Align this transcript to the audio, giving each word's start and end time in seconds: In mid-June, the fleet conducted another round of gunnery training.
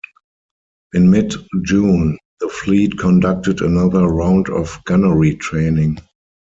In 0.93 1.11
mid-June, 1.11 2.17
the 2.39 2.49
fleet 2.49 2.97
conducted 2.97 3.61
another 3.61 4.07
round 4.07 4.49
of 4.49 4.81
gunnery 4.85 5.35
training. 5.35 5.99